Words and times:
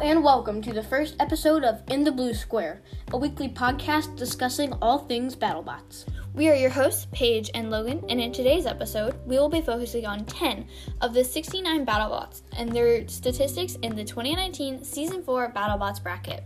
and 0.00 0.24
welcome 0.24 0.60
to 0.60 0.72
the 0.72 0.82
first 0.82 1.14
episode 1.20 1.62
of 1.62 1.80
In 1.88 2.02
the 2.02 2.10
Blue 2.10 2.34
Square, 2.34 2.82
a 3.12 3.16
weekly 3.16 3.48
podcast 3.48 4.16
discussing 4.16 4.72
all 4.82 4.98
things 4.98 5.36
BattleBots. 5.36 6.06
We 6.34 6.48
are 6.48 6.54
your 6.54 6.70
hosts, 6.70 7.06
Paige 7.12 7.48
and 7.54 7.70
Logan, 7.70 8.04
and 8.08 8.20
in 8.20 8.32
today's 8.32 8.66
episode, 8.66 9.14
we 9.24 9.38
will 9.38 9.48
be 9.48 9.60
focusing 9.60 10.04
on 10.04 10.24
10 10.24 10.66
of 11.00 11.14
the 11.14 11.22
69 11.22 11.86
BattleBots 11.86 12.42
and 12.58 12.72
their 12.72 13.06
statistics 13.06 13.76
in 13.76 13.94
the 13.94 14.04
2019 14.04 14.82
Season 14.82 15.22
4 15.22 15.52
BattleBots 15.52 16.02
bracket. 16.02 16.42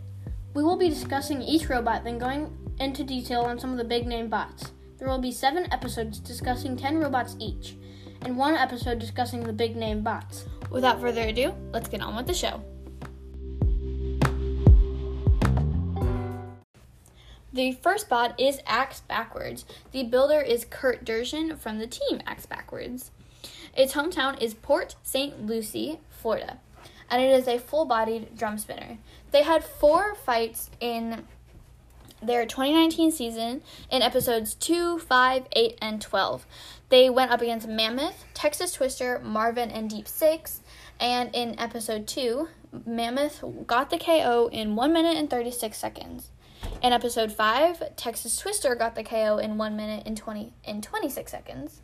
We 0.52 0.62
will 0.62 0.76
be 0.76 0.90
discussing 0.90 1.40
each 1.40 1.70
robot, 1.70 2.04
then 2.04 2.18
going 2.18 2.54
into 2.78 3.02
detail 3.02 3.40
on 3.40 3.58
some 3.58 3.72
of 3.72 3.78
the 3.78 3.84
big 3.84 4.06
name 4.06 4.28
bots. 4.28 4.72
There 4.98 5.08
will 5.08 5.20
be 5.20 5.32
seven 5.32 5.72
episodes 5.72 6.18
discussing 6.18 6.76
10 6.76 6.98
robots 6.98 7.34
each, 7.38 7.76
and 8.22 8.36
one 8.36 8.56
episode 8.56 8.98
discussing 8.98 9.42
the 9.42 9.54
big 9.54 9.74
name 9.74 10.02
bots. 10.02 10.44
Without 10.70 11.00
further 11.00 11.22
ado, 11.22 11.54
let's 11.72 11.88
get 11.88 12.02
on 12.02 12.14
with 12.14 12.26
the 12.26 12.34
show. 12.34 12.62
The 17.58 17.72
first 17.72 18.08
bot 18.08 18.38
is 18.38 18.60
Axe 18.68 19.00
Backwards. 19.00 19.64
The 19.90 20.04
builder 20.04 20.40
is 20.40 20.64
Kurt 20.64 21.04
Dershin 21.04 21.58
from 21.58 21.80
the 21.80 21.88
team 21.88 22.20
Axe 22.24 22.46
Backwards. 22.46 23.10
Its 23.76 23.94
hometown 23.94 24.40
is 24.40 24.54
Port 24.54 24.94
St. 25.02 25.44
Lucie, 25.44 25.98
Florida, 26.08 26.60
and 27.10 27.20
it 27.20 27.32
is 27.32 27.48
a 27.48 27.58
full 27.58 27.84
bodied 27.84 28.36
drum 28.38 28.58
spinner. 28.58 28.98
They 29.32 29.42
had 29.42 29.64
four 29.64 30.14
fights 30.14 30.70
in 30.78 31.24
their 32.22 32.46
2019 32.46 33.10
season 33.10 33.62
in 33.90 34.02
episodes 34.02 34.54
2, 34.54 35.00
5, 35.00 35.48
8, 35.50 35.78
and 35.82 36.00
12. 36.00 36.46
They 36.90 37.10
went 37.10 37.32
up 37.32 37.42
against 37.42 37.66
Mammoth, 37.66 38.24
Texas 38.34 38.74
Twister, 38.74 39.18
Marvin, 39.18 39.72
and 39.72 39.90
Deep 39.90 40.06
Six. 40.06 40.60
And 41.00 41.34
in 41.34 41.58
episode 41.58 42.06
2, 42.06 42.50
Mammoth 42.86 43.42
got 43.66 43.90
the 43.90 43.98
KO 43.98 44.48
in 44.52 44.76
1 44.76 44.92
minute 44.92 45.16
and 45.16 45.28
36 45.28 45.76
seconds. 45.76 46.30
In 46.80 46.92
episode 46.92 47.32
5, 47.32 47.96
Texas 47.96 48.36
Twister 48.36 48.74
got 48.74 48.94
the 48.94 49.02
KO 49.02 49.38
in 49.38 49.58
1 49.58 49.76
minute 49.76 50.04
and 50.06 50.16
20 50.16 50.52
in 50.64 50.80
26 50.80 51.30
seconds. 51.30 51.80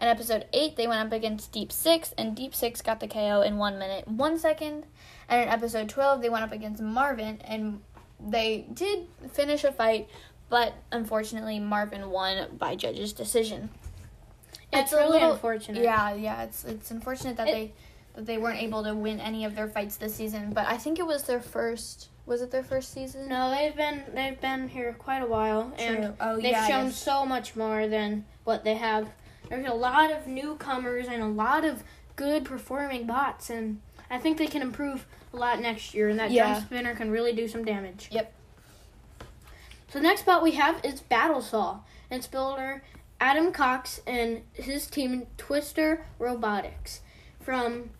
In 0.00 0.08
episode 0.08 0.46
8, 0.52 0.76
they 0.76 0.86
went 0.86 1.06
up 1.06 1.12
against 1.12 1.52
Deep 1.52 1.70
6, 1.70 2.14
and 2.16 2.34
Deep 2.34 2.54
6 2.54 2.80
got 2.82 2.98
the 3.00 3.06
KO 3.08 3.42
in 3.42 3.58
1 3.58 3.78
minute 3.78 4.08
1 4.08 4.38
second. 4.38 4.84
And 5.28 5.42
in 5.42 5.48
episode 5.48 5.88
12, 5.88 6.22
they 6.22 6.28
went 6.30 6.44
up 6.44 6.52
against 6.52 6.82
Marvin, 6.82 7.40
and 7.44 7.82
they 8.18 8.66
did 8.72 9.06
finish 9.32 9.64
a 9.64 9.72
fight, 9.72 10.08
but 10.48 10.74
unfortunately, 10.90 11.60
Marvin 11.60 12.10
won 12.10 12.56
by 12.56 12.74
judge's 12.74 13.12
decision. 13.12 13.68
It's, 14.72 14.92
really 14.92 15.20
unfortunate. 15.20 15.82
Yeah, 15.82 16.14
yeah, 16.14 16.44
it's 16.44 16.64
it's 16.64 16.90
unfortunate 16.90 17.36
that 17.36 17.48
It- 17.48 17.52
they 17.52 17.72
that 18.14 18.26
they 18.26 18.38
weren't 18.38 18.60
able 18.60 18.82
to 18.84 18.94
win 18.94 19.20
any 19.20 19.44
of 19.44 19.54
their 19.54 19.68
fights 19.68 19.96
this 19.96 20.14
season. 20.14 20.52
But 20.52 20.66
I 20.66 20.76
think 20.76 20.98
it 20.98 21.06
was 21.06 21.24
their 21.24 21.40
first. 21.40 22.08
Was 22.24 22.40
it 22.42 22.50
their 22.52 22.62
first 22.62 22.92
season? 22.92 23.28
No, 23.28 23.50
they've 23.50 23.74
been 23.74 24.04
they've 24.14 24.40
been 24.40 24.68
here 24.68 24.94
quite 24.98 25.22
a 25.22 25.26
while, 25.26 25.72
and 25.78 26.14
Oh, 26.20 26.36
they've 26.36 26.52
yeah, 26.52 26.66
shown 26.68 26.86
yes. 26.86 26.96
so 27.02 27.26
much 27.26 27.56
more 27.56 27.88
than 27.88 28.24
what 28.44 28.62
they 28.64 28.74
have. 28.74 29.08
There's 29.48 29.66
a 29.66 29.74
lot 29.74 30.12
of 30.12 30.26
newcomers 30.26 31.08
and 31.08 31.22
a 31.22 31.26
lot 31.26 31.64
of 31.64 31.82
good 32.14 32.44
performing 32.44 33.06
bots, 33.06 33.50
and 33.50 33.80
I 34.10 34.18
think 34.18 34.38
they 34.38 34.46
can 34.46 34.62
improve 34.62 35.04
a 35.32 35.36
lot 35.36 35.60
next 35.60 35.94
year. 35.94 36.08
And 36.10 36.18
that 36.20 36.30
Yeah. 36.30 36.52
drum 36.52 36.62
spinner 36.64 36.94
can 36.94 37.10
really 37.10 37.32
do 37.32 37.48
some 37.48 37.64
damage. 37.64 38.08
Yep. 38.12 38.32
So 39.88 39.98
the 39.98 40.02
next 40.04 40.24
bot 40.24 40.42
we 40.42 40.52
have 40.52 40.80
is 40.84 41.00
Battle 41.00 41.40
Saw. 41.42 41.80
And 42.10 42.18
its 42.18 42.26
builder 42.28 42.82
Adam 43.20 43.52
Cox 43.52 44.00
and 44.06 44.42
his 44.52 44.86
team 44.86 45.26
Twister 45.38 46.06
Robotics 46.18 47.00
from 47.40 47.90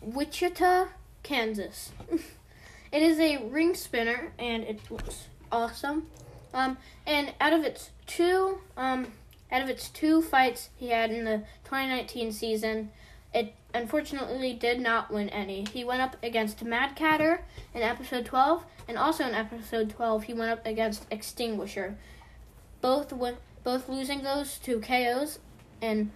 Wichita, 0.00 0.88
Kansas. 1.22 1.92
it 2.92 3.02
is 3.02 3.18
a 3.18 3.44
ring 3.44 3.74
spinner 3.74 4.32
and 4.38 4.64
it 4.64 4.80
looks 4.90 5.28
awesome. 5.50 6.06
Um, 6.54 6.78
and 7.06 7.34
out 7.40 7.52
of 7.52 7.64
its 7.64 7.90
two, 8.06 8.58
um, 8.76 9.08
out 9.50 9.62
of 9.62 9.68
its 9.68 9.88
two 9.88 10.22
fights 10.22 10.70
he 10.76 10.88
had 10.88 11.10
in 11.10 11.24
the 11.24 11.38
2019 11.64 12.32
season, 12.32 12.90
it 13.34 13.54
unfortunately 13.74 14.54
did 14.54 14.80
not 14.80 15.12
win 15.12 15.28
any. 15.28 15.66
He 15.72 15.84
went 15.84 16.00
up 16.00 16.16
against 16.22 16.64
Mad 16.64 16.96
Catter 16.96 17.40
in 17.74 17.82
episode 17.82 18.24
12, 18.24 18.64
and 18.88 18.96
also 18.96 19.26
in 19.26 19.34
episode 19.34 19.90
12 19.90 20.24
he 20.24 20.34
went 20.34 20.50
up 20.50 20.64
against 20.64 21.06
Extinguisher. 21.10 21.96
Both 22.80 23.12
went, 23.12 23.38
both 23.64 23.88
losing 23.88 24.22
those 24.22 24.58
to 24.60 24.80
KOs, 24.80 25.38
and 25.82 26.10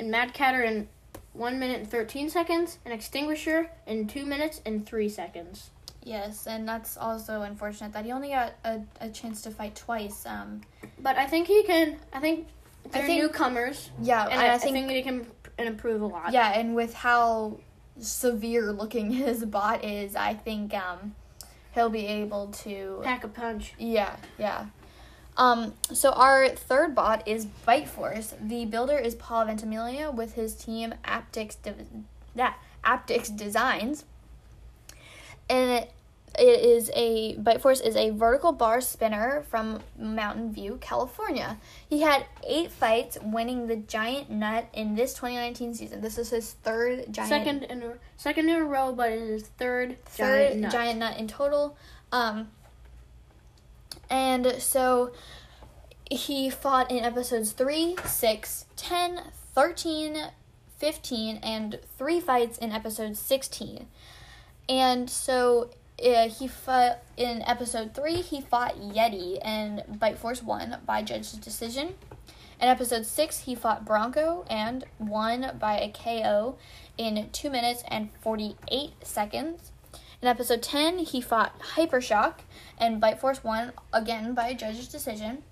and 0.00 0.10
Mad 0.10 0.34
Catter 0.34 0.62
and 0.62 0.88
1 1.34 1.58
minute 1.58 1.80
and 1.80 1.90
13 1.90 2.30
seconds, 2.30 2.78
an 2.84 2.92
extinguisher 2.92 3.70
in 3.86 4.06
2 4.06 4.24
minutes 4.24 4.60
and 4.66 4.86
3 4.86 5.08
seconds. 5.08 5.70
Yes, 6.04 6.46
and 6.46 6.68
that's 6.68 6.96
also 6.96 7.42
unfortunate 7.42 7.92
that 7.92 8.04
he 8.04 8.12
only 8.12 8.30
got 8.30 8.54
a, 8.64 8.80
a 9.00 9.08
chance 9.08 9.42
to 9.42 9.50
fight 9.50 9.76
twice. 9.76 10.26
Um, 10.26 10.62
but 10.98 11.16
I 11.16 11.26
think 11.26 11.46
he 11.46 11.62
can. 11.62 11.96
I 12.12 12.18
think 12.18 12.48
they're 12.90 13.04
I 13.04 13.06
think, 13.06 13.22
newcomers. 13.22 13.90
Yeah, 14.00 14.26
and 14.26 14.40
I, 14.40 14.54
I 14.54 14.58
think, 14.58 14.76
I 14.76 14.80
think 14.80 14.90
he 14.90 15.02
can 15.02 15.26
improve 15.58 16.02
a 16.02 16.06
lot. 16.06 16.32
Yeah, 16.32 16.58
and 16.58 16.74
with 16.74 16.92
how 16.92 17.58
severe 18.00 18.72
looking 18.72 19.10
his 19.12 19.44
bot 19.44 19.84
is, 19.84 20.16
I 20.16 20.34
think 20.34 20.74
um, 20.74 21.14
he'll 21.72 21.88
be 21.90 22.06
able 22.06 22.48
to 22.48 23.00
pack 23.04 23.22
a 23.22 23.28
punch. 23.28 23.74
Yeah, 23.78 24.16
yeah. 24.38 24.66
Um, 25.36 25.74
so 25.92 26.10
our 26.10 26.48
third 26.48 26.94
bot 26.94 27.26
is 27.26 27.46
Bite 27.46 27.88
Force. 27.88 28.34
The 28.40 28.64
builder 28.66 28.98
is 28.98 29.14
Paul 29.14 29.46
Ventimiglia 29.46 30.10
with 30.10 30.34
his 30.34 30.54
team 30.54 30.94
Aptyx 31.04 31.56
Div- 31.62 31.86
yeah, 32.34 32.54
Aptyx 32.84 33.34
Designs. 33.34 34.04
And 35.48 35.70
it, 35.70 35.92
it 36.38 36.60
is 36.60 36.90
a 36.94 37.34
Bite 37.36 37.62
Force 37.62 37.80
is 37.80 37.96
a 37.96 38.10
vertical 38.10 38.52
bar 38.52 38.80
spinner 38.80 39.44
from 39.48 39.80
Mountain 39.98 40.52
View, 40.52 40.78
California. 40.80 41.58
He 41.88 42.02
had 42.02 42.26
eight 42.46 42.70
fights, 42.70 43.16
winning 43.22 43.66
the 43.66 43.76
Giant 43.76 44.30
Nut 44.30 44.68
in 44.74 44.94
this 44.94 45.14
2019 45.14 45.74
season. 45.74 46.00
This 46.02 46.18
is 46.18 46.30
his 46.30 46.52
third 46.62 47.12
Giant 47.12 47.28
Second 47.28 47.62
in 47.64 47.82
a, 47.82 47.94
second 48.16 48.50
in 48.50 48.56
a 48.56 48.64
row, 48.64 48.92
but 48.92 49.12
it 49.12 49.18
is 49.18 49.44
third, 49.58 50.02
third 50.04 50.48
giant 50.48 50.60
nut. 50.60 50.72
giant 50.72 50.98
nut 50.98 51.16
in 51.18 51.26
total. 51.26 51.76
Um, 52.12 52.48
and 54.12 54.60
so 54.60 55.10
he 56.10 56.50
fought 56.50 56.90
in 56.90 57.02
episodes 57.02 57.52
3, 57.52 57.96
6, 58.04 58.66
10, 58.76 59.20
13, 59.54 60.18
15, 60.76 61.36
and 61.38 61.78
three 61.96 62.20
fights 62.20 62.58
in 62.58 62.72
episode 62.72 63.16
16. 63.16 63.86
And 64.68 65.08
so 65.08 65.70
uh, 66.04 66.28
he 66.28 66.46
fought 66.46 66.98
in 67.16 67.40
episode 67.46 67.94
3, 67.94 68.16
he 68.16 68.42
fought 68.42 68.78
Yeti, 68.78 69.38
and 69.42 69.82
Bite 69.98 70.18
Force 70.18 70.42
won 70.42 70.76
by 70.84 71.02
judge's 71.02 71.32
decision. 71.32 71.94
In 72.60 72.68
episode 72.68 73.06
6, 73.06 73.40
he 73.40 73.54
fought 73.54 73.86
Bronco 73.86 74.44
and 74.50 74.84
won 74.98 75.56
by 75.58 75.80
a 75.80 75.90
KO 75.90 76.56
in 76.98 77.30
2 77.32 77.48
minutes 77.48 77.82
and 77.88 78.10
48 78.20 78.92
seconds. 79.02 79.71
In 80.22 80.28
episode 80.28 80.62
10, 80.62 81.00
he 81.00 81.20
fought 81.20 81.58
Hypershock 81.74 82.34
and 82.78 83.00
Bite 83.00 83.18
Force 83.18 83.42
won 83.42 83.72
again 83.92 84.34
by 84.34 84.50
a 84.50 84.54
judge's 84.54 84.86
decision. 84.86 85.42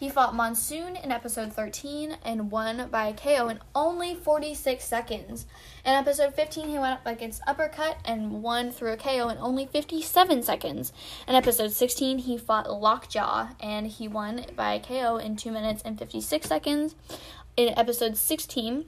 He 0.00 0.08
fought 0.08 0.34
Monsoon 0.34 0.96
in 0.96 1.12
episode 1.12 1.52
13 1.52 2.16
and 2.24 2.50
won 2.50 2.88
by 2.90 3.08
a 3.08 3.12
KO 3.12 3.48
in 3.48 3.60
only 3.74 4.14
46 4.14 4.82
seconds. 4.82 5.44
In 5.84 5.92
episode 5.92 6.34
15, 6.34 6.70
he 6.70 6.78
went 6.78 6.94
up 6.94 7.06
against 7.06 7.42
Uppercut 7.46 7.98
and 8.06 8.42
won 8.42 8.70
through 8.70 8.92
a 8.92 8.96
KO 8.96 9.28
in 9.28 9.36
only 9.36 9.66
57 9.66 10.42
seconds. 10.42 10.94
In 11.28 11.34
episode 11.34 11.72
16, 11.72 12.20
he 12.20 12.38
fought 12.38 12.72
Lockjaw 12.72 13.48
and 13.60 13.86
he 13.86 14.08
won 14.08 14.46
by 14.56 14.72
a 14.72 14.80
KO 14.80 15.18
in 15.18 15.36
2 15.36 15.52
minutes 15.52 15.82
and 15.84 15.98
56 15.98 16.48
seconds. 16.48 16.94
In 17.58 17.78
episode 17.78 18.16
16, 18.16 18.86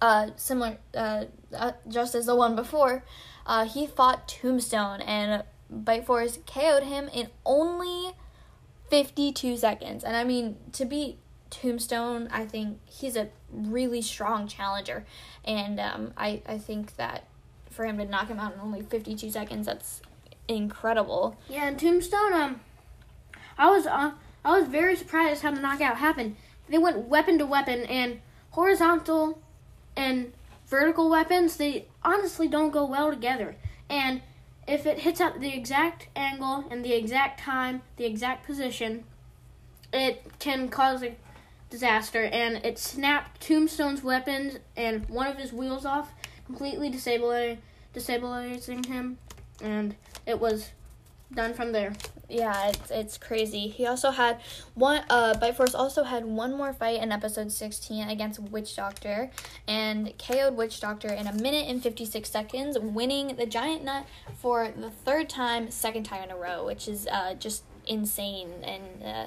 uh, 0.00 0.30
similar, 0.36 0.78
uh, 0.94 1.24
uh, 1.56 1.72
just 1.88 2.14
as 2.14 2.26
the 2.26 2.36
one 2.36 2.54
before, 2.54 3.02
uh, 3.48 3.64
he 3.64 3.86
fought 3.86 4.28
Tombstone 4.28 5.00
and 5.00 5.42
Bite 5.70 6.06
Force 6.06 6.38
KO'd 6.46 6.84
him 6.84 7.08
in 7.08 7.28
only 7.44 8.12
52 8.90 9.56
seconds. 9.56 10.04
And 10.04 10.14
I 10.16 10.22
mean, 10.22 10.56
to 10.72 10.84
beat 10.84 11.18
Tombstone, 11.50 12.28
I 12.30 12.44
think 12.44 12.78
he's 12.84 13.16
a 13.16 13.28
really 13.50 14.02
strong 14.02 14.46
challenger. 14.46 15.06
And 15.44 15.80
um, 15.80 16.12
I, 16.16 16.42
I 16.46 16.58
think 16.58 16.96
that 16.96 17.24
for 17.70 17.86
him 17.86 17.96
to 17.98 18.04
knock 18.04 18.28
him 18.28 18.38
out 18.38 18.54
in 18.54 18.60
only 18.60 18.82
52 18.82 19.30
seconds, 19.30 19.66
that's 19.66 20.02
incredible. 20.46 21.36
Yeah, 21.48 21.68
and 21.68 21.78
Tombstone. 21.78 22.34
Um, 22.34 22.60
I 23.56 23.70
was 23.70 23.86
uh, 23.86 24.12
I 24.44 24.58
was 24.58 24.68
very 24.68 24.94
surprised 24.94 25.42
how 25.42 25.52
the 25.52 25.60
knockout 25.60 25.96
happened. 25.96 26.36
They 26.68 26.78
went 26.78 27.08
weapon 27.08 27.38
to 27.38 27.46
weapon, 27.46 27.84
and 27.84 28.20
horizontal 28.50 29.40
and 29.96 30.32
vertical 30.68 31.10
weapons. 31.10 31.56
They 31.56 31.86
honestly 32.02 32.48
don't 32.48 32.70
go 32.70 32.84
well 32.84 33.10
together. 33.10 33.56
And 33.88 34.22
if 34.66 34.86
it 34.86 35.00
hits 35.00 35.20
at 35.20 35.40
the 35.40 35.52
exact 35.54 36.08
angle 36.14 36.64
and 36.70 36.84
the 36.84 36.92
exact 36.92 37.40
time, 37.40 37.82
the 37.96 38.04
exact 38.04 38.46
position, 38.46 39.04
it 39.92 40.24
can 40.38 40.68
cause 40.68 41.02
a 41.02 41.16
disaster. 41.70 42.24
And 42.24 42.64
it 42.64 42.78
snapped 42.78 43.40
Tombstone's 43.40 44.02
weapons 44.02 44.58
and 44.76 45.08
one 45.08 45.26
of 45.26 45.38
his 45.38 45.52
wheels 45.52 45.86
off, 45.86 46.12
completely 46.46 46.90
disabling 46.90 47.58
disabling 47.94 48.84
him. 48.84 49.18
and 49.62 49.96
it 50.26 50.38
was 50.38 50.70
done 51.34 51.54
from 51.54 51.72
there. 51.72 51.92
Yeah, 52.28 52.68
it's 52.68 52.90
it's 52.90 53.18
crazy. 53.18 53.68
He 53.68 53.86
also 53.86 54.10
had 54.10 54.40
one. 54.74 55.02
Uh, 55.08 55.34
Bite 55.38 55.56
Force 55.56 55.74
also 55.74 56.04
had 56.04 56.24
one 56.24 56.56
more 56.56 56.72
fight 56.72 57.02
in 57.02 57.10
episode 57.12 57.50
sixteen 57.52 58.08
against 58.08 58.38
Witch 58.40 58.76
Doctor, 58.76 59.30
and 59.66 60.12
KO'd 60.18 60.56
Witch 60.56 60.80
Doctor 60.80 61.08
in 61.08 61.26
a 61.26 61.32
minute 61.32 61.66
and 61.68 61.82
fifty 61.82 62.04
six 62.04 62.30
seconds, 62.30 62.78
winning 62.78 63.36
the 63.36 63.46
Giant 63.46 63.84
Nut 63.84 64.04
for 64.36 64.68
the 64.76 64.90
third 64.90 65.28
time, 65.28 65.70
second 65.70 66.04
time 66.04 66.22
in 66.22 66.30
a 66.30 66.36
row, 66.36 66.64
which 66.66 66.86
is 66.88 67.06
uh, 67.06 67.34
just 67.34 67.62
insane. 67.86 68.50
And 68.62 68.82
uh, 69.02 69.26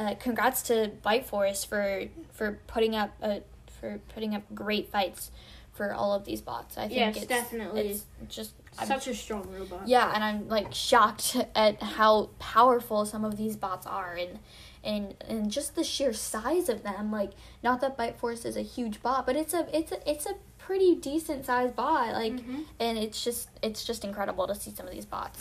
uh, 0.00 0.14
congrats 0.14 0.62
to 0.62 0.92
Bite 1.02 1.26
Force 1.26 1.64
for 1.64 2.04
for 2.32 2.58
putting 2.68 2.94
up 2.94 3.10
a 3.20 3.42
for 3.80 4.00
putting 4.14 4.34
up 4.34 4.42
great 4.54 4.90
fights 4.90 5.30
for 5.72 5.92
all 5.92 6.12
of 6.12 6.24
these 6.24 6.40
bots. 6.40 6.76
I 6.76 6.82
think 6.88 6.98
Yes, 6.98 7.16
it's 7.18 7.26
definitely. 7.26 7.80
it's 7.90 8.04
just 8.28 8.52
I'm 8.80 8.86
Such 8.86 9.08
a 9.08 9.14
strong 9.14 9.48
robot. 9.50 9.86
yeah, 9.88 10.12
and 10.14 10.22
I'm 10.22 10.48
like 10.48 10.72
shocked 10.72 11.36
at 11.54 11.82
how 11.82 12.30
powerful 12.38 13.04
some 13.06 13.24
of 13.24 13.36
these 13.36 13.56
bots 13.56 13.86
are 13.86 14.14
and 14.14 14.38
and 14.84 15.14
and 15.26 15.50
just 15.50 15.74
the 15.74 15.82
sheer 15.84 16.12
size 16.12 16.68
of 16.68 16.82
them. 16.84 17.10
Like 17.10 17.32
not 17.62 17.80
that 17.80 17.96
Bite 17.96 18.18
Force 18.18 18.44
is 18.44 18.56
a 18.56 18.62
huge 18.62 19.02
bot, 19.02 19.26
but 19.26 19.36
it's 19.36 19.52
a 19.54 19.66
it's 19.76 19.92
a 19.92 20.10
it's 20.10 20.26
a 20.26 20.34
pretty 20.58 20.94
decent 20.94 21.46
sized 21.46 21.74
bot. 21.74 22.12
Like 22.14 22.34
Mhm. 22.34 22.64
and 22.78 22.96
it's 22.98 23.22
just 23.24 23.48
it's 23.62 23.84
just 23.84 24.04
incredible 24.04 24.46
to 24.46 24.54
see 24.54 24.70
some 24.70 24.86
of 24.86 24.92
these 24.92 25.06
bots. 25.06 25.38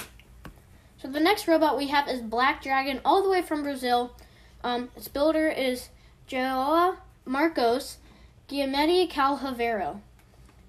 So 1.02 1.08
the 1.08 1.20
next 1.20 1.48
robot 1.48 1.78
we 1.78 1.88
have 1.88 2.08
is 2.08 2.22
Black 2.22 2.64
Dragon, 2.64 3.02
all 3.06 3.22
the 3.22 3.30
way 3.30 3.44
from 3.44 3.62
Brazil. 3.62 4.16
Um, 4.64 4.90
its 4.96 5.08
builder 5.08 5.48
is 5.48 5.90
Joa 6.28 6.98
Marcos 7.24 7.98
Guimetti 8.50 9.08
Calhavero, 9.12 10.00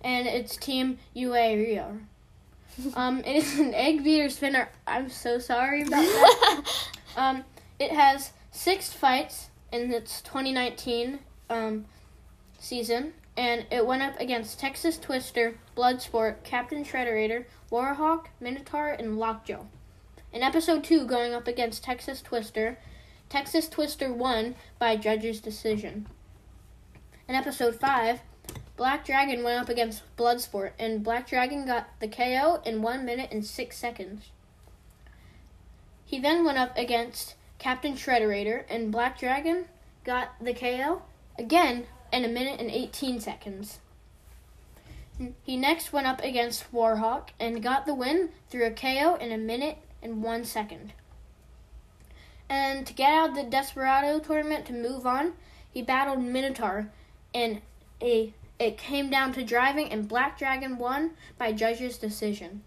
and 0.03 0.27
its 0.27 0.57
team 0.59 0.99
UA 1.15 1.55
Rio. 1.57 1.99
Um, 2.95 3.21
it 3.21 3.37
is 3.37 3.59
an 3.59 3.75
egg 3.75 4.05
beater 4.05 4.29
spinner. 4.29 4.69
I'm 4.87 5.09
so 5.11 5.39
sorry 5.39 5.83
about 5.83 6.03
that. 6.03 6.63
um, 7.17 7.45
it 7.79 7.93
has 7.93 8.33
six 8.51 8.93
fights 8.93 9.49
in 9.73 9.93
its 9.93 10.21
2019 10.23 11.19
um, 11.51 11.87
season, 12.59 13.15
and 13.37 13.67
it 13.71 13.87
went 13.87 14.03
up 14.03 14.19
against 14.21 14.61
Texas 14.61 14.99
Twister, 14.99 15.59
Bloodsport, 15.77 16.45
Captain 16.45 16.85
Shredderator, 16.85 17.45
Warhawk, 17.71 18.27
Minotaur, 18.41 18.91
and 18.91 19.19
Lockjaw. 19.19 19.65
In 20.33 20.43
episode 20.43 20.85
2, 20.85 21.07
going 21.07 21.35
up 21.35 21.49
against 21.49 21.85
Texas 21.85 22.21
Twister, 22.21 22.79
Texas 23.29 23.69
Twister 23.69 24.13
won 24.13 24.55
by 24.79 24.97
judge's 24.97 25.41
decision. 25.41 26.07
In 27.29 27.35
episode 27.35 27.75
5, 27.77 28.21
Black 28.79 29.05
Dragon 29.05 29.43
went 29.43 29.61
up 29.61 29.69
against 29.69 30.05
Bloodsport, 30.17 30.71
and 30.79 31.03
Black 31.03 31.29
Dragon 31.29 31.67
got 31.67 31.89
the 31.99 32.07
KO 32.07 32.63
in 32.65 32.81
1 32.81 33.05
minute 33.05 33.31
and 33.33 33.45
6 33.45 33.77
seconds. 33.77 34.31
He 36.07 36.21
then 36.21 36.45
went 36.45 36.59
up 36.59 36.79
against 36.79 37.35
Captain 37.59 37.95
Shredderator, 37.95 38.65
and 38.71 38.93
Black 38.93 39.19
Dragon 39.19 39.65
got 40.05 40.33
the 40.41 40.55
KO 40.55 41.03
again 41.37 41.89
in 42.13 42.25
a 42.25 42.29
minute 42.29 42.61
and 42.61 42.71
18 42.71 43.21
seconds. 43.21 43.81
He 45.43 45.57
next 45.57 45.93
went 45.93 46.07
up 46.07 46.23
against 46.23 46.73
Warhawk 46.73 47.31
and 47.41 47.61
got 47.61 47.85
the 47.85 47.95
win 47.95 48.31
through 48.49 48.67
a 48.67 48.71
KO 48.71 49.17
in 49.17 49.33
a 49.33 49.39
minute 49.39 49.79
and 50.01 50.23
one 50.23 50.45
second. 50.45 50.93
And 52.49 52.87
to 52.87 52.95
get 52.95 53.13
out 53.13 53.31
of 53.31 53.35
the 53.35 53.43
Desperado 53.43 54.21
tournament 54.21 54.67
to 54.67 54.73
move 54.73 55.05
on, 55.05 55.33
he 55.69 55.83
battled 55.83 56.23
Minotaur 56.23 56.93
in 57.33 57.61
a 58.01 58.33
it 58.59 58.77
came 58.79 59.11
down 59.11 59.33
to 59.35 59.45
driving 59.45 59.91
and 59.91 60.09
Black 60.09 60.39
Dragon 60.39 60.79
won 60.79 61.13
by 61.39 61.53
judge's 61.53 61.99
decision. 61.99 62.63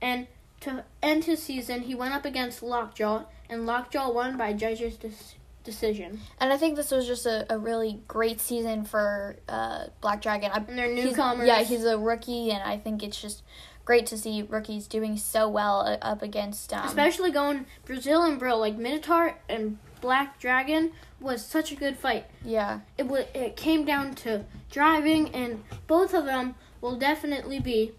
And 0.00 0.26
to 0.60 0.84
end 1.02 1.24
his 1.24 1.42
season, 1.42 1.82
he 1.82 1.94
went 1.94 2.14
up 2.14 2.24
against 2.24 2.62
Lockjaw 2.62 3.24
and 3.48 3.66
Lockjaw 3.66 4.12
won 4.12 4.36
by 4.36 4.52
judge's 4.52 4.96
dis- 4.96 5.34
decision. 5.64 6.20
And 6.40 6.52
I 6.52 6.56
think 6.56 6.76
this 6.76 6.90
was 6.90 7.06
just 7.06 7.26
a, 7.26 7.46
a 7.52 7.58
really 7.58 8.00
great 8.08 8.40
season 8.40 8.84
for 8.84 9.36
uh, 9.48 9.86
Black 10.00 10.22
Dragon. 10.22 10.50
I, 10.52 10.58
And 10.58 10.78
they're 10.78 10.92
newcomers. 10.92 11.46
yeah, 11.46 11.62
he's 11.62 11.84
a 11.84 11.98
rookie, 11.98 12.50
and 12.50 12.62
I 12.62 12.76
think 12.78 13.02
it's 13.02 13.20
just 13.20 13.42
great 13.84 14.06
to 14.06 14.18
see 14.18 14.42
rookies 14.42 14.86
doing 14.86 15.16
so 15.16 15.48
well 15.48 15.80
uh, 15.80 15.96
up 16.02 16.22
against. 16.22 16.72
Um, 16.72 16.86
Especially 16.86 17.30
going 17.30 17.66
Brazil 17.84 18.22
and 18.22 18.38
Bro, 18.38 18.58
like 18.58 18.76
Minotaur 18.76 19.38
and 19.48 19.78
Black 20.00 20.38
Dragon 20.38 20.92
was 21.20 21.44
such 21.44 21.72
a 21.72 21.74
good 21.74 21.96
fight. 21.96 22.26
yeah, 22.44 22.80
It 22.96 23.06
was 23.08 23.24
it 23.34 23.56
came 23.56 23.84
down 23.84 24.14
to 24.16 24.44
driving, 24.70 25.34
and 25.34 25.64
both 25.86 26.14
of 26.14 26.24
them 26.24 26.54
will 26.80 26.96
definitely 26.96 27.58
be, 27.58 27.92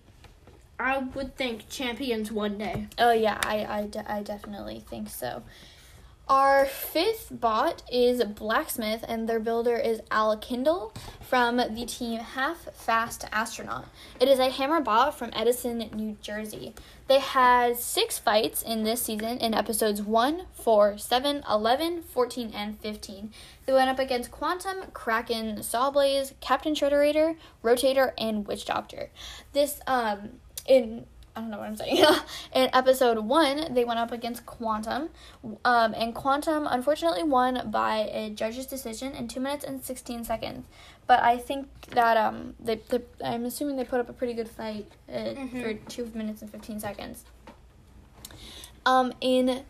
I 0.80 0.98
would 1.00 1.36
think, 1.36 1.68
champions 1.70 2.32
one 2.32 2.58
day. 2.58 2.88
Oh 2.98 3.12
yeah, 3.12 3.40
I 3.44 3.66
I, 3.66 3.88
de- 3.88 4.12
I 4.12 4.24
definitely 4.24 4.80
think 4.90 5.10
so. 5.10 5.44
Our 6.30 6.68
fifth 6.68 7.30
bot 7.32 7.82
is 7.92 8.24
Blacksmith, 8.24 9.04
and 9.08 9.28
their 9.28 9.40
builder 9.40 9.76
is 9.76 10.00
Al 10.12 10.38
Kindle 10.38 10.94
from 11.22 11.58
the 11.58 11.88
team 11.88 12.20
Half 12.20 12.70
Fast 12.76 13.26
Astronaut. 13.32 13.86
It 14.20 14.28
is 14.28 14.38
a 14.38 14.52
hammer 14.52 14.80
bot 14.80 15.18
from 15.18 15.32
Edison, 15.34 15.90
New 15.92 16.18
Jersey. 16.22 16.76
They 17.08 17.18
had 17.18 17.78
six 17.78 18.20
fights 18.20 18.62
in 18.62 18.84
this 18.84 19.02
season 19.02 19.40
in 19.40 19.56
episodes 19.56 20.04
1, 20.04 20.44
4, 20.54 21.00
7, 21.00 21.44
11, 21.50 22.04
14, 22.04 22.52
and 22.54 22.80
15. 22.80 23.32
They 23.66 23.74
went 23.74 23.90
up 23.90 23.98
against 23.98 24.30
Quantum, 24.30 24.92
Kraken, 24.94 25.58
Sawblaze, 25.62 26.34
Captain 26.42 26.76
Shredderator, 26.76 27.38
Rotator, 27.64 28.12
and 28.20 28.46
Witch 28.46 28.66
Doctor. 28.66 29.10
This, 29.54 29.82
um, 29.88 30.30
in 30.68 31.08
I 31.36 31.42
don't 31.42 31.50
know 31.52 31.60
what 31.60 31.68
I'm 31.68 31.78
saying. 31.78 32.04
in 32.54 32.70
episode 32.74 33.20
one, 33.20 33.74
they 33.74 33.86
went 33.86 34.00
up 34.00 34.12
against 34.12 34.46
Quantum, 34.46 35.10
um, 35.64 35.94
and 35.96 36.14
Quantum 36.14 36.68
unfortunately 36.68 37.24
won 37.24 37.70
by 37.72 38.10
a 38.12 38.30
judge's 38.32 38.66
decision 38.66 39.14
in 39.14 39.28
two 39.28 39.40
minutes 39.40 39.64
and 39.64 39.84
sixteen 39.84 40.24
seconds. 40.24 40.66
But 41.08 41.24
I 41.24 41.38
think 41.38 41.68
that 41.92 42.18
um, 42.18 42.56
they, 42.60 42.76
they 42.90 43.02
I'm 43.24 43.46
assuming 43.46 43.78
they 43.78 43.84
put 43.84 44.00
up 44.00 44.10
a 44.10 44.14
pretty 44.14 44.34
good 44.34 44.50
fight 44.50 44.86
uh, 45.08 45.14
Mhm. 45.14 45.62
for 45.62 45.74
two 45.90 46.06
minutes 46.14 46.42
and 46.42 46.52
fifteen 46.52 46.80
seconds. 46.80 47.24
Um, 48.86 49.14
in 49.22 49.64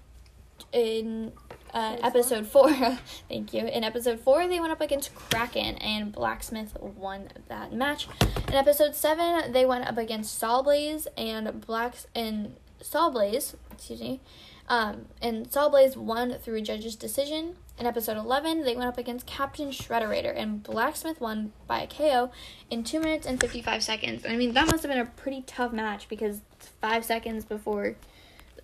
in 0.71 1.31
uh, 1.73 1.97
episode 2.01 2.47
four, 2.47 2.69
thank 3.29 3.53
you. 3.53 3.67
In 3.67 3.83
episode 3.83 4.19
four, 4.19 4.47
they 4.47 4.59
went 4.59 4.71
up 4.71 4.81
against 4.81 5.13
Kraken, 5.13 5.75
and 5.77 6.11
Blacksmith 6.11 6.77
won 6.79 7.29
that 7.47 7.73
match. 7.73 8.07
In 8.47 8.55
episode 8.55 8.95
seven, 8.95 9.51
they 9.51 9.65
went 9.65 9.85
up 9.87 9.97
against 9.97 10.41
Sawblaze 10.41 11.07
and 11.17 11.65
Blacks 11.65 12.07
and 12.15 12.55
Sawblaze, 12.81 13.55
excuse 13.71 14.01
me, 14.01 14.19
um, 14.67 15.05
and 15.21 15.49
Sawblaze 15.49 15.95
won 15.97 16.33
through 16.33 16.57
a 16.57 16.61
judge's 16.61 16.95
decision. 16.95 17.55
In 17.77 17.85
episode 17.85 18.17
eleven, 18.17 18.63
they 18.63 18.75
went 18.75 18.89
up 18.89 18.97
against 18.97 19.25
Captain 19.25 19.69
Shredderator, 19.69 20.33
and 20.35 20.61
Blacksmith 20.61 21.21
won 21.21 21.53
by 21.65 21.81
a 21.81 21.87
KO 21.87 22.31
in 22.69 22.83
two 22.83 22.99
minutes 22.99 23.25
and 23.25 23.39
fifty-five 23.39 23.83
seconds. 23.83 24.25
I 24.27 24.35
mean, 24.35 24.53
that 24.53 24.65
must 24.67 24.83
have 24.83 24.91
been 24.91 24.99
a 24.99 25.05
pretty 25.05 25.43
tough 25.47 25.71
match 25.71 26.09
because 26.09 26.41
five 26.81 27.05
seconds 27.05 27.45
before 27.45 27.95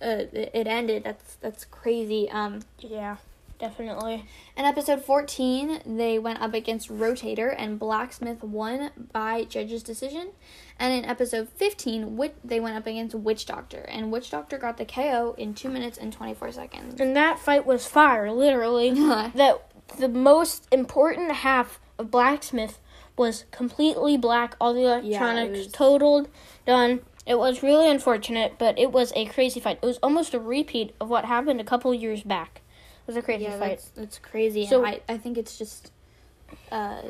uh, 0.02 0.24
it 0.32 0.66
ended. 0.66 1.04
That's 1.04 1.34
that's 1.36 1.64
crazy. 1.64 2.28
Um, 2.30 2.60
Yeah, 2.78 3.16
definitely. 3.58 4.24
in 4.56 4.64
episode 4.64 5.02
14, 5.04 5.80
they 5.86 6.18
went 6.18 6.40
up 6.40 6.54
against 6.54 6.88
Rotator, 6.90 7.54
and 7.56 7.78
Blacksmith 7.78 8.42
won 8.42 8.90
by 9.12 9.44
judge's 9.44 9.82
decision. 9.82 10.30
And 10.78 10.92
in 10.92 11.08
episode 11.10 11.48
15, 11.48 12.16
Wit- 12.18 12.36
they 12.44 12.60
went 12.60 12.76
up 12.76 12.86
against 12.86 13.14
Witch 13.14 13.46
Doctor, 13.46 13.80
and 13.88 14.12
Witch 14.12 14.30
Doctor 14.30 14.58
got 14.58 14.76
the 14.76 14.84
KO 14.84 15.34
in 15.38 15.54
2 15.54 15.70
minutes 15.70 15.96
and 15.96 16.12
24 16.12 16.52
seconds. 16.52 17.00
And 17.00 17.16
that 17.16 17.38
fight 17.38 17.64
was 17.64 17.86
fire, 17.86 18.30
literally. 18.30 18.90
that 19.34 19.62
the 19.98 20.08
most 20.08 20.66
important 20.70 21.32
half 21.32 21.80
of 21.98 22.10
Blacksmith 22.10 22.78
was 23.16 23.46
completely 23.50 24.18
black, 24.18 24.54
all 24.60 24.74
the 24.74 24.82
electronics 24.82 25.56
was- 25.58 25.72
totaled, 25.72 26.28
done. 26.66 27.00
It 27.26 27.38
was 27.38 27.62
really 27.62 27.90
unfortunate, 27.90 28.54
but 28.58 28.78
it 28.78 28.92
was 28.92 29.12
a 29.16 29.26
crazy 29.26 29.58
fight. 29.60 29.78
It 29.82 29.86
was 29.86 29.98
almost 30.02 30.32
a 30.34 30.38
repeat 30.40 30.94
of 31.00 31.08
what 31.08 31.24
happened 31.24 31.60
a 31.60 31.64
couple 31.64 31.92
years 31.92 32.22
back. 32.22 32.60
It 33.00 33.06
was 33.08 33.16
a 33.16 33.22
crazy 33.22 33.44
yeah, 33.44 33.58
fight. 33.58 33.68
that's, 33.70 33.88
that's 33.90 34.18
crazy. 34.18 34.66
So- 34.66 34.84
I, 34.84 35.00
I 35.08 35.18
think 35.18 35.36
it's 35.38 35.58
just. 35.58 35.90
Uh, 36.70 37.02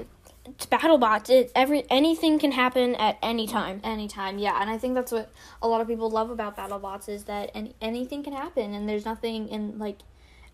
It's 0.47 0.67
BattleBots. 0.67 1.29
It 1.29 1.53
every 1.55 1.85
anything 1.91 2.39
can 2.39 2.53
happen 2.53 2.95
at 2.95 3.19
any 3.23 3.47
time. 3.49 3.81
anytime 3.83 4.39
yeah 4.39 4.61
and 4.63 4.71
i 4.71 4.79
think 4.79 4.95
that's 4.95 5.11
what 5.11 5.29
a 5.61 5.67
lot 5.67 5.81
of 5.81 5.89
people 5.89 6.09
love 6.09 6.31
about 6.31 6.57
battlebots 6.57 7.09
is 7.09 7.25
that 7.25 7.51
any, 7.53 7.75
anything 7.83 8.23
can 8.23 8.33
happen 8.33 8.73
and 8.73 8.89
there's 8.89 9.05
nothing 9.05 9.49
in 9.49 9.77
like 9.79 9.99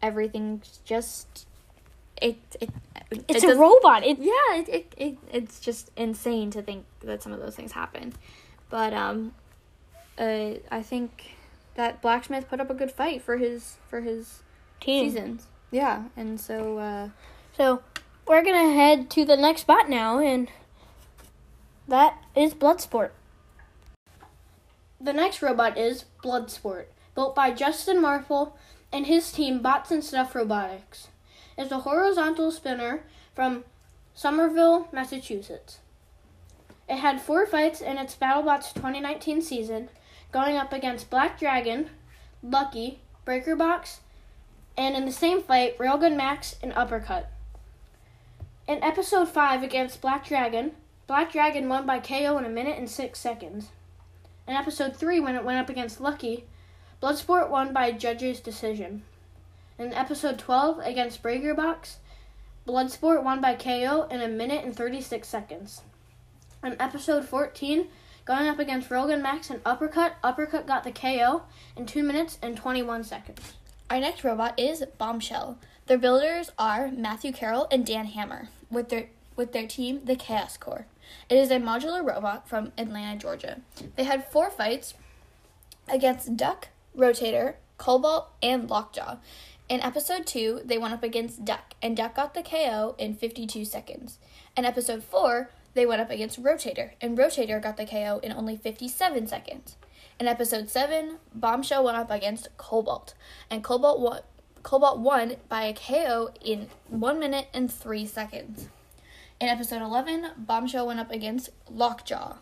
everything's 0.00 0.81
just 0.87 1.47
it 2.23 2.38
it 2.61 2.71
It's 3.28 3.45
it 3.45 3.50
a 3.50 3.54
robot. 3.54 4.02
It 4.04 4.19
yeah 4.19 4.61
it, 4.61 4.69
it, 4.69 4.95
it 4.97 5.19
it's 5.31 5.61
just 5.61 5.90
insane 5.97 6.50
to 6.52 6.62
think 6.62 6.87
that 7.00 7.23
some 7.23 7.33
of 7.35 7.40
those 7.40 7.54
things 7.54 7.73
happen 7.73 8.14
but 8.71 8.95
um 8.95 9.35
uh, 10.19 10.50
i 10.71 10.83
think 10.83 11.35
that 11.75 12.00
blacksmith 12.02 12.49
put 12.49 12.61
up 12.61 12.71
a 12.71 12.75
good 12.75 12.90
fight 12.92 13.23
for 13.23 13.37
his 13.38 13.76
for 13.88 14.00
his 14.02 14.42
team. 14.81 15.11
seasons 15.11 15.47
yeah 15.71 16.04
and 16.16 16.40
so 16.40 16.78
uh 16.78 17.09
So 17.57 17.83
we're 18.26 18.42
gonna 18.45 18.73
head 18.73 19.11
to 19.11 19.25
the 19.25 19.37
next 19.37 19.62
spot 19.62 19.88
now, 19.90 20.19
and 20.19 20.49
that 21.88 22.16
is 22.37 22.54
Bloodsport. 22.54 23.11
the 25.00 25.12
next 25.12 25.42
robot 25.42 25.76
is 25.76 26.04
Bloodsport, 26.25 26.85
built 27.14 27.35
by 27.35 27.50
Justin 27.50 28.00
Marple 28.00 28.57
and 28.92 29.07
his 29.07 29.33
team 29.33 29.61
Bots 29.61 29.90
and 29.90 30.04
Stuff 30.04 30.35
Robotics. 30.35 31.09
It's 31.59 31.73
a 31.73 31.81
horizontal 31.81 32.50
spinner 32.52 33.02
from 33.35 33.64
Somerville, 34.14 34.88
Massachusetts. 34.92 35.78
It 36.88 36.97
had 36.99 37.21
four 37.21 37.47
fights 37.47 37.81
in 37.81 37.99
its 37.99 38.14
BattleBots 38.14 38.75
2019 38.75 39.42
season, 39.42 39.88
going 40.33 40.57
up 40.57 40.73
against 40.73 41.11
Black 41.11 41.39
Dragon, 41.39 41.91
Lucky, 42.43 43.01
Breaker 43.25 43.55
Box, 43.55 44.01
and 44.77 44.97
in 44.97 45.05
the 45.05 45.12
same 45.12 45.43
fight, 45.43 45.77
Railgun 45.79 46.17
Max 46.17 46.57
and 46.62 46.73
Uppercut. 46.73 47.31
In 48.67 48.83
episode 48.83 49.29
5 49.29 49.62
against 49.62 50.01
Black 50.01 50.27
Dragon, 50.27 50.73
Black 51.07 51.31
Dragon 51.31 51.69
won 51.69 51.85
by 51.85 51.99
KO 51.99 52.39
in 52.39 52.45
a 52.47 52.49
minute 52.49 52.79
and 52.79 52.89
6 52.89 53.19
seconds. 53.19 53.69
In 54.49 54.55
episode 54.55 54.97
3, 54.97 55.21
when 55.21 55.37
it 55.37 55.45
went 55.45 55.59
up 55.59 55.69
against 55.69 56.01
Lucky, 56.01 56.47
Bloodsport 57.03 57.51
won 57.51 57.73
by 57.73 57.93
judge's 57.93 58.41
decision. 58.41 59.03
In 59.79 59.93
episode 59.93 60.39
12 60.39 60.79
against 60.79 61.23
Breaker 61.23 61.53
Box, 61.53 61.99
Bloodsport 62.67 63.23
won 63.23 63.41
by 63.41 63.55
KO 63.55 64.07
in 64.11 64.23
a 64.23 64.29
minute 64.29 64.65
and 64.65 64.75
36 64.75 65.29
seconds. 65.29 65.83
In 66.65 66.77
episode 66.81 67.25
14, 67.25 67.89
going 68.25 68.49
up 68.49 68.59
against 68.59 68.88
Railgun 68.88 69.23
Max 69.23 69.50
and 69.50 69.61
Uppercut, 69.64 70.17
Uppercut 70.23 70.67
got 70.67 70.85
the 70.85 70.93
KO 70.93 71.43
in 71.76 71.87
2 71.87 72.02
minutes 72.02 72.38
and 72.43 72.57
21 72.57 73.05
seconds. 73.05 73.55
Our 73.91 74.00
next 74.00 74.25
robot 74.25 74.59
is 74.59 74.85
Bombshell. 74.99 75.59
Their 75.87 75.99
builders 75.99 76.50
are 76.59 76.91
Matthew 76.91 77.33
Carroll 77.33 77.69
and 77.71 77.85
Dan 77.85 78.07
Hammer, 78.07 78.49
with 78.71 78.88
their 78.88 79.09
with 79.37 79.52
their 79.52 79.67
team, 79.67 80.00
the 80.05 80.14
Chaos 80.14 80.57
Corps. 80.57 80.87
It 81.29 81.37
is 81.37 81.50
a 81.50 81.57
modular 81.57 82.07
robot 82.07 82.49
from 82.49 82.73
Atlanta, 82.79 83.19
Georgia. 83.19 83.61
They 83.97 84.05
had 84.05 84.31
four 84.31 84.50
fights 84.50 84.95
against 85.88 86.37
Duck, 86.37 86.69
Rotator, 86.97 87.55
Cobalt, 87.79 88.29
and 88.43 88.69
Lockjaw. 88.69 89.17
In 89.69 89.81
episode 89.81 90.26
2, 90.26 90.62
they 90.64 90.76
went 90.79 90.95
up 90.95 91.02
against 91.02 91.45
Duck, 91.45 91.75
and 91.81 91.97
Duck 91.97 92.17
got 92.17 92.35
the 92.35 92.43
KO 92.43 92.95
in 92.99 93.14
52 93.14 93.64
seconds. 93.64 94.19
In 94.57 94.64
episode 94.64 95.02
4, 95.02 95.49
they 95.75 95.87
went 95.87 96.00
up 96.00 96.11
against 96.11 96.43
Rotator, 96.43 96.93
and 97.00 97.17
Rotator 97.17 97.62
got 97.62 97.76
the 97.76 97.87
KO 97.87 98.21
in 98.23 98.33
only 98.33 98.57
57 98.57 99.26
seconds. 99.26 99.76
In 100.21 100.29
episode 100.29 100.69
7, 100.69 101.19
Bombshell 101.35 101.85
went 101.85 101.97
up 101.97 102.11
against 102.11 102.49
Cobalt, 102.57 103.14
and 103.50 103.64
Cobalt 103.64 104.00
won, 104.00 104.21
Cobalt 104.62 104.99
won 104.99 105.37
by 105.49 105.64
a 105.64 105.75
KO 105.75 106.31
in 106.45 106.69
1 106.88 107.19
minute 107.19 107.49
and 107.52 107.73
3 107.73 108.07
seconds. 108.07 108.69
In 109.41 109.49
episode 109.49 109.83
11, 109.83 110.31
Bombshell 110.37 110.87
went 110.87 111.00
up 111.00 111.11
against 111.11 111.50
Lockjaw. 111.69 112.37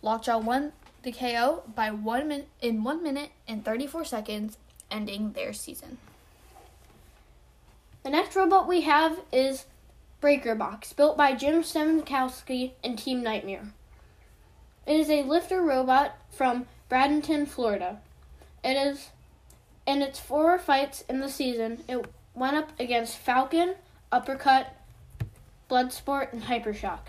Lockjaw 0.00 0.38
won 0.38 0.72
the 1.02 1.12
KO 1.12 1.62
by 1.72 1.90
1 1.90 2.26
min- 2.26 2.46
in 2.60 2.82
1 2.82 3.02
minute 3.02 3.30
and 3.46 3.64
34 3.64 4.04
seconds, 4.04 4.58
ending 4.90 5.32
their 5.32 5.52
season. 5.52 5.98
The 8.02 8.10
next 8.10 8.34
robot 8.34 8.66
we 8.66 8.80
have 8.80 9.20
is 9.32 9.66
Breaker 10.22 10.54
Box, 10.54 10.92
built 10.92 11.16
by 11.16 11.34
Jim 11.34 11.64
Stemkowski 11.64 12.74
and 12.84 12.96
Team 12.96 13.24
Nightmare. 13.24 13.72
It 14.86 15.00
is 15.00 15.10
a 15.10 15.24
lifter 15.24 15.60
robot 15.60 16.16
from 16.30 16.66
Bradenton, 16.88 17.48
Florida. 17.48 17.98
It 18.62 18.76
is 18.76 19.10
in 19.84 20.00
its 20.00 20.20
four 20.20 20.56
fights 20.60 21.04
in 21.08 21.18
the 21.18 21.28
season, 21.28 21.82
it 21.88 22.06
went 22.34 22.56
up 22.56 22.70
against 22.78 23.18
Falcon, 23.18 23.74
Uppercut, 24.12 24.76
Bloodsport, 25.68 26.32
and 26.32 26.44
Hypershock. 26.44 27.08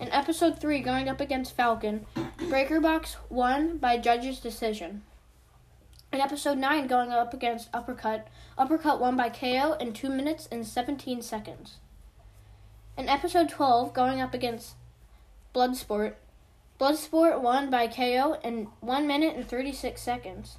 In 0.00 0.10
episode 0.10 0.60
3, 0.60 0.80
going 0.80 1.08
up 1.08 1.20
against 1.20 1.54
Falcon, 1.54 2.06
Breaker 2.48 2.80
Box 2.80 3.18
won 3.30 3.78
by 3.78 3.98
judge's 3.98 4.40
decision. 4.40 5.02
In 6.12 6.20
episode 6.20 6.58
9, 6.58 6.88
going 6.88 7.12
up 7.12 7.32
against 7.32 7.68
Uppercut, 7.72 8.26
Uppercut 8.58 9.00
won 9.00 9.16
by 9.16 9.28
KO 9.28 9.76
in 9.78 9.92
2 9.92 10.10
minutes 10.10 10.48
and 10.50 10.66
17 10.66 11.22
seconds. 11.22 11.76
In 12.96 13.10
episode 13.10 13.50
12, 13.50 13.92
going 13.92 14.22
up 14.22 14.32
against 14.32 14.74
Bloodsport, 15.54 16.14
Bloodsport 16.80 17.42
won 17.42 17.68
by 17.68 17.88
KO 17.88 18.38
in 18.42 18.68
1 18.80 19.06
minute 19.06 19.36
and 19.36 19.46
36 19.46 20.00
seconds. 20.00 20.56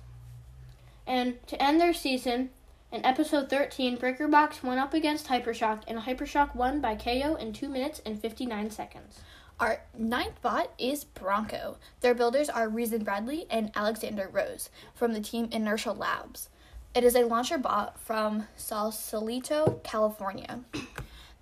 And 1.07 1.45
to 1.47 1.61
end 1.61 1.81
their 1.81 1.93
season, 1.93 2.51
in 2.91 3.03
episode 3.03 3.49
13, 3.49 3.95
Breaker 3.95 4.27
Box 4.27 4.61
went 4.61 4.79
up 4.79 4.93
against 4.93 5.27
Hypershock, 5.27 5.81
and 5.87 5.99
Hypershock 5.99 6.53
won 6.53 6.79
by 6.79 6.93
KO 6.93 7.35
in 7.35 7.53
2 7.53 7.67
minutes 7.67 8.03
and 8.05 8.21
59 8.21 8.69
seconds. 8.69 9.21
Our 9.59 9.81
ninth 9.97 10.39
bot 10.43 10.71
is 10.77 11.05
Bronco. 11.05 11.77
Their 12.01 12.13
builders 12.13 12.49
are 12.49 12.69
Reason 12.69 13.03
Bradley 13.03 13.47
and 13.49 13.71
Alexander 13.73 14.29
Rose 14.31 14.69
from 14.93 15.13
the 15.13 15.21
team 15.21 15.49
Inertia 15.51 15.91
Labs. 15.91 16.49
It 16.93 17.03
is 17.03 17.15
a 17.15 17.25
launcher 17.25 17.57
bot 17.57 17.99
from 17.99 18.47
Sausalito, 18.55 19.81
California. 19.83 20.59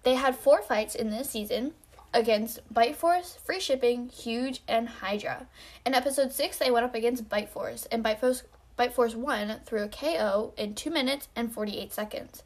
They 0.06 0.14
had 0.14 0.36
four 0.36 0.62
fights 0.62 0.94
in 0.94 1.10
this 1.10 1.32
season 1.32 1.74
against 2.14 2.60
Bite 2.72 2.96
Force, 2.96 3.40
Free 3.44 3.60
Shipping, 3.60 4.10
Huge, 4.10 4.62
and 4.68 4.88
Hydra. 4.88 5.48
In 5.84 5.96
episode 5.96 6.32
6, 6.32 6.60
they 6.60 6.70
went 6.70 6.86
up 6.86 6.94
against 6.94 7.28
Bite 7.28 7.50
Force, 7.50 7.88
and 7.92 8.04
Bite 8.04 8.20
Force, 8.20 8.44
Bite 8.78 8.94
Force 8.94 9.16
won 9.16 9.62
through 9.66 9.82
a 9.82 9.88
KO 9.88 10.54
in 10.58 10.76
2 10.76 10.92
minutes 10.92 11.28
and 11.36 11.52
48 11.52 11.92
seconds. 11.92 12.44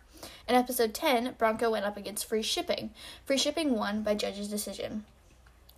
In 0.48 0.56
episode 0.56 0.94
10, 0.94 1.36
Bronco 1.38 1.70
went 1.70 1.84
up 1.84 1.98
against 1.98 2.24
Free 2.26 2.42
Shipping. 2.42 2.92
Free 3.26 3.38
Shipping 3.38 3.76
won 3.76 4.04
by 4.04 4.16
judge's 4.16 4.48
decision. 4.48 5.04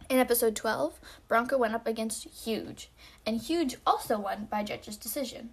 In 0.08 0.20
episode 0.20 0.56
12, 0.56 1.00
Bronco 1.28 1.58
went 1.58 1.74
up 1.74 1.88
against 1.88 2.28
Huge, 2.46 2.92
and 3.26 3.42
Huge 3.42 3.78
also 3.88 4.20
won 4.20 4.48
by 4.52 4.62
judge's 4.62 4.98
decision. 4.98 5.50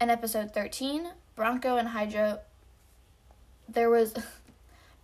In 0.00 0.08
episode 0.08 0.54
13, 0.54 1.08
Bronco 1.34 1.76
and 1.76 1.88
Hydra 1.88 2.40
there 3.68 3.90
was 3.90 4.14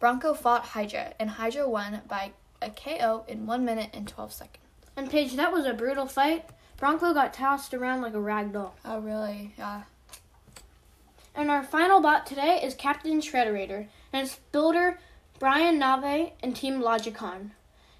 Bronco 0.02 0.34
fought 0.34 0.64
Hydra, 0.64 1.14
and 1.20 1.30
Hydra 1.30 1.68
won 1.68 2.00
by 2.08 2.32
a 2.60 2.70
KO 2.70 3.24
in 3.28 3.46
1 3.46 3.64
minute 3.64 3.90
and 3.94 4.08
12 4.08 4.32
seconds. 4.32 4.64
And 4.96 5.08
Paige, 5.08 5.36
that 5.36 5.52
was 5.52 5.64
a 5.64 5.74
brutal 5.74 6.06
fight. 6.06 6.44
Bronco 6.76 7.14
got 7.14 7.32
tossed 7.32 7.72
around 7.72 8.02
like 8.02 8.14
a 8.14 8.20
rag 8.20 8.52
doll. 8.52 8.74
Oh, 8.84 8.98
really? 8.98 9.54
Yeah. 9.56 9.82
And 11.36 11.52
our 11.52 11.62
final 11.62 12.00
bot 12.00 12.26
today 12.26 12.60
is 12.64 12.74
Captain 12.74 13.20
Shredderator, 13.20 13.86
and 14.12 14.26
its 14.26 14.40
builder 14.50 14.98
Brian 15.38 15.78
Nave 15.78 16.32
and 16.42 16.56
Team 16.56 16.80
Logicon. 16.80 17.50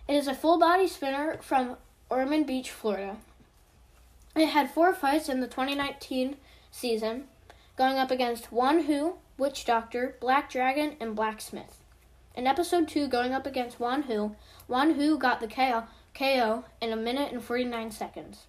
It 0.08 0.16
is 0.16 0.26
a 0.26 0.34
full 0.34 0.58
body 0.58 0.88
spinner 0.88 1.38
from 1.40 1.76
Ormond 2.10 2.48
Beach, 2.48 2.72
Florida. 2.72 3.18
It 4.34 4.46
had 4.46 4.72
four 4.72 4.92
fights 4.92 5.28
in 5.28 5.38
the 5.38 5.46
2019 5.46 6.34
season, 6.72 7.28
going 7.78 7.96
up 7.96 8.10
against 8.10 8.50
One 8.50 8.86
Who, 8.86 9.18
Witch 9.38 9.64
Doctor, 9.64 10.16
Black 10.20 10.50
Dragon, 10.50 10.96
and 10.98 11.14
Blacksmith. 11.14 11.78
In 12.34 12.46
episode 12.46 12.88
2, 12.88 13.08
going 13.08 13.34
up 13.34 13.46
against 13.46 13.78
One 13.78 14.04
Who, 14.04 14.34
One 14.66 14.94
Who 14.94 15.18
got 15.18 15.40
the 15.40 15.46
KO, 15.46 15.84
KO 16.14 16.64
in 16.80 16.90
a 16.90 16.96
minute 16.96 17.30
and 17.30 17.42
49 17.42 17.90
seconds. 17.90 18.46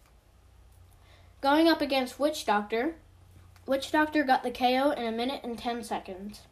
Going 1.41 1.67
up 1.67 1.81
against 1.81 2.17
Witch 2.17 2.45
Doctor, 2.45 2.95
Witch 3.65 3.91
Doctor 3.91 4.23
got 4.23 4.43
the 4.43 4.51
KO 4.51 4.91
in 4.91 5.05
a 5.05 5.11
minute 5.11 5.41
and 5.43 5.57
10 5.57 5.83
seconds. 5.83 6.43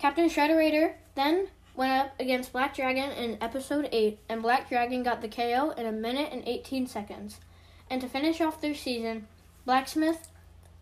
Captain 0.00 0.28
Shredderator 0.28 0.94
then 1.14 1.48
went 1.76 1.92
up 1.92 2.18
against 2.18 2.52
Black 2.52 2.74
Dragon 2.74 3.12
in 3.12 3.38
episode 3.40 3.88
8, 3.92 4.18
and 4.28 4.42
Black 4.42 4.68
Dragon 4.68 5.04
got 5.04 5.22
the 5.22 5.28
KO 5.28 5.70
in 5.76 5.86
a 5.86 5.92
minute 5.92 6.30
and 6.32 6.42
18 6.46 6.88
seconds. 6.88 7.38
And 7.88 8.00
to 8.00 8.08
finish 8.08 8.40
off 8.40 8.60
their 8.60 8.74
season, 8.74 9.28
Blacksmith 9.64 10.28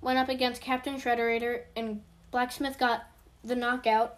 went 0.01 0.19
up 0.19 0.31
against 0.31 0.63
Captain 0.63 0.95
Shredderator, 0.97 1.65
and 1.77 2.01
Blacksmith 2.31 2.79
got 2.79 3.05
the 3.43 3.55
knockout 3.55 4.17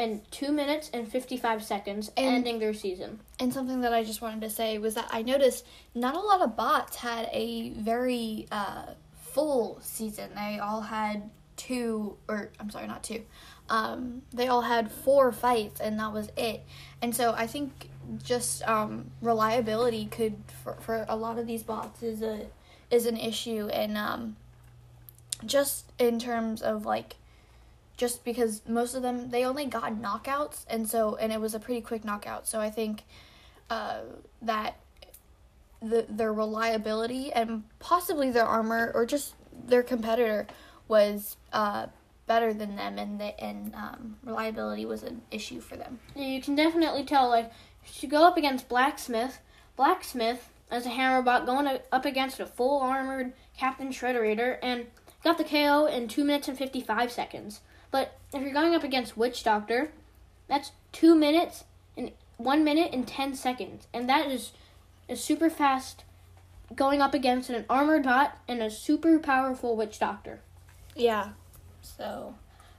in 0.00 0.22
2 0.30 0.50
minutes 0.50 0.90
and 0.94 1.06
55 1.06 1.62
seconds, 1.62 2.10
And- 2.16 2.36
ending 2.36 2.58
their 2.58 2.72
season. 2.72 3.20
And 3.38 3.52
something 3.52 3.82
that 3.82 3.92
I 3.92 4.02
just 4.02 4.22
wanted 4.22 4.40
to 4.40 4.50
say 4.50 4.78
was 4.78 4.94
that 4.94 5.08
I 5.10 5.22
noticed 5.22 5.66
not 5.94 6.14
a 6.14 6.20
lot 6.20 6.40
of 6.40 6.56
bots 6.56 6.96
had 6.96 7.28
a 7.32 7.70
very 7.70 8.46
uh, 8.50 8.94
full 9.14 9.78
season. 9.82 10.30
They 10.34 10.58
all 10.58 10.80
had 10.80 11.30
two, 11.56 12.16
or 12.28 12.50
I'm 12.58 12.70
sorry, 12.70 12.86
not 12.86 13.02
two. 13.02 13.22
Um, 13.68 14.22
they 14.32 14.48
all 14.48 14.62
had 14.62 14.90
four 14.90 15.30
fights, 15.32 15.80
and 15.80 16.00
that 16.00 16.12
was 16.12 16.30
it. 16.36 16.64
And 17.02 17.14
so 17.14 17.34
I 17.34 17.46
think 17.46 17.90
just 18.22 18.66
um, 18.66 19.10
reliability 19.20 20.06
could 20.06 20.36
for, 20.64 20.74
for 20.80 21.04
a 21.08 21.16
lot 21.16 21.38
of 21.38 21.46
these 21.46 21.62
bots 21.62 22.02
is 22.02 22.22
a 22.22 22.46
is 22.90 23.06
an 23.06 23.16
issue, 23.16 23.68
and 23.68 23.96
um, 23.96 24.36
just 25.44 25.92
in 25.98 26.18
terms 26.18 26.62
of 26.62 26.84
like 26.84 27.16
just 28.00 28.24
because 28.24 28.62
most 28.66 28.94
of 28.94 29.02
them 29.02 29.28
they 29.28 29.44
only 29.44 29.66
got 29.66 29.92
knockouts 29.92 30.64
and 30.70 30.88
so 30.88 31.16
and 31.16 31.30
it 31.30 31.38
was 31.38 31.54
a 31.54 31.60
pretty 31.60 31.82
quick 31.82 32.02
knockout 32.02 32.48
so 32.48 32.58
i 32.58 32.70
think 32.70 33.02
uh, 33.68 34.00
that 34.40 34.78
the 35.82 36.06
their 36.08 36.32
reliability 36.32 37.30
and 37.30 37.62
possibly 37.78 38.30
their 38.30 38.46
armor 38.46 38.90
or 38.94 39.04
just 39.04 39.34
their 39.66 39.82
competitor 39.82 40.46
was 40.88 41.36
uh, 41.52 41.88
better 42.26 42.54
than 42.54 42.74
them 42.76 42.98
and 42.98 43.20
the, 43.20 43.38
and 43.38 43.74
um, 43.74 44.16
reliability 44.24 44.86
was 44.86 45.02
an 45.02 45.20
issue 45.30 45.60
for 45.60 45.76
them 45.76 46.00
Yeah, 46.14 46.24
you 46.24 46.40
can 46.40 46.54
definitely 46.54 47.04
tell, 47.04 47.28
like, 47.28 47.52
to 47.98 48.06
go 48.06 48.26
up 48.26 48.38
against 48.38 48.66
Blacksmith, 48.68 49.40
Blacksmith 49.76 50.48
as 50.70 50.86
a 50.86 50.90
hammer 50.90 51.20
bot 51.20 51.44
going 51.44 51.68
up 51.92 52.04
against 52.06 52.40
a 52.40 52.46
full 52.46 52.80
armored 52.80 53.34
Captain 53.56 53.90
Shredderator 53.90 54.58
and 54.62 54.86
got 55.22 55.36
the 55.36 55.44
KO 55.44 55.84
in 55.86 56.08
2 56.08 56.24
minutes 56.24 56.48
and 56.48 56.56
55 56.56 57.12
seconds. 57.12 57.60
But 57.90 58.18
if 58.32 58.42
you're 58.42 58.52
going 58.52 58.74
up 58.74 58.84
against 58.84 59.16
Witch 59.16 59.42
Doctor, 59.42 59.90
that's 60.48 60.72
2 60.92 61.14
minutes 61.14 61.64
and 61.96 62.12
1 62.36 62.64
minute 62.64 62.90
and 62.92 63.06
10 63.06 63.34
seconds. 63.34 63.86
And 63.92 64.08
that 64.08 64.30
is, 64.30 64.52
is 65.08 65.22
super 65.22 65.50
fast 65.50 66.04
going 66.74 67.00
up 67.02 67.14
against 67.14 67.50
an 67.50 67.64
armored 67.68 68.04
bot 68.04 68.38
and 68.46 68.62
a 68.62 68.70
super 68.70 69.18
powerful 69.18 69.76
Witch 69.76 69.98
Doctor. 69.98 70.40
Yeah. 70.94 71.30
So, 71.82 72.34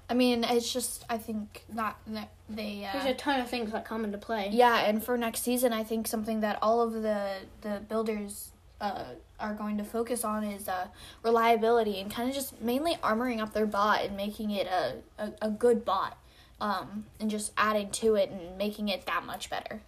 I 0.09 0.13
mean, 0.13 0.43
it's 0.43 0.71
just 0.71 1.05
I 1.09 1.17
think 1.17 1.63
that, 1.69 1.97
that 2.07 2.29
they. 2.49 2.85
Uh, 2.85 2.93
There's 2.93 3.13
a 3.13 3.17
ton 3.17 3.39
of 3.39 3.49
things 3.49 3.71
that 3.71 3.85
come 3.85 4.03
into 4.05 4.17
play. 4.17 4.49
yeah, 4.51 4.79
and 4.79 5.03
for 5.03 5.17
next 5.17 5.41
season, 5.43 5.73
I 5.73 5.83
think 5.83 6.07
something 6.07 6.41
that 6.41 6.59
all 6.61 6.81
of 6.81 6.93
the 6.93 7.37
the 7.61 7.81
builders 7.87 8.51
uh, 8.81 9.03
are 9.39 9.53
going 9.53 9.77
to 9.77 9.83
focus 9.85 10.23
on 10.25 10.43
is 10.43 10.67
uh, 10.67 10.87
reliability 11.23 12.01
and 12.01 12.11
kind 12.11 12.27
of 12.27 12.35
just 12.35 12.61
mainly 12.61 12.95
armoring 13.03 13.39
up 13.39 13.53
their 13.53 13.65
bot 13.65 14.03
and 14.03 14.17
making 14.17 14.51
it 14.51 14.67
a 14.67 14.95
a, 15.17 15.33
a 15.43 15.49
good 15.49 15.85
bot, 15.85 16.17
um, 16.59 17.05
and 17.19 17.29
just 17.29 17.53
adding 17.57 17.89
to 17.91 18.15
it 18.15 18.29
and 18.29 18.57
making 18.57 18.89
it 18.89 19.05
that 19.05 19.25
much 19.25 19.49
better. 19.49 19.81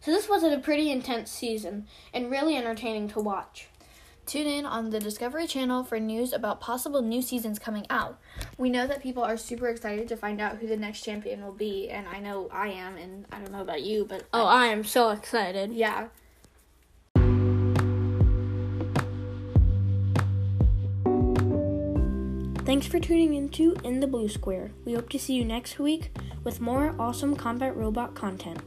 So 0.00 0.10
this 0.10 0.28
was 0.28 0.42
a 0.42 0.58
pretty 0.58 0.90
intense 0.90 1.30
season 1.30 1.86
and 2.12 2.28
really 2.30 2.56
entertaining 2.56 3.08
to 3.10 3.20
watch. 3.20 3.68
Tune 4.26 4.46
in 4.46 4.66
on 4.66 4.90
the 4.90 5.00
Discovery 5.00 5.46
Channel 5.46 5.82
for 5.84 5.98
news 5.98 6.32
about 6.32 6.60
possible 6.60 7.02
new 7.02 7.22
seasons 7.22 7.58
coming 7.58 7.86
out. 7.90 8.18
We 8.56 8.70
know 8.70 8.86
that 8.86 9.02
people 9.02 9.22
are 9.24 9.36
super 9.36 9.68
excited 9.68 10.08
to 10.08 10.16
find 10.16 10.40
out 10.40 10.56
who 10.58 10.66
the 10.68 10.76
next 10.76 11.02
champion 11.02 11.44
will 11.44 11.52
be, 11.52 11.88
and 11.90 12.06
I 12.06 12.20
know 12.20 12.48
I 12.52 12.68
am, 12.68 12.96
and 12.96 13.26
I 13.32 13.38
don't 13.40 13.50
know 13.52 13.62
about 13.62 13.82
you, 13.82 14.04
but 14.08 14.24
Oh, 14.32 14.46
I 14.46 14.66
am 14.66 14.84
so 14.84 15.10
excited. 15.10 15.72
yeah. 15.72 16.08
Thanks 22.64 22.86
for 22.86 23.00
tuning 23.00 23.34
into 23.34 23.74
In 23.82 23.98
the 23.98 24.06
Blue 24.06 24.28
Square. 24.28 24.70
We 24.84 24.94
hope 24.94 25.08
to 25.10 25.18
see 25.18 25.34
you 25.34 25.44
next 25.44 25.80
week 25.80 26.12
with 26.44 26.60
more 26.60 26.94
awesome 26.96 27.34
combat 27.34 27.76
robot 27.76 28.14
content. 28.14 28.60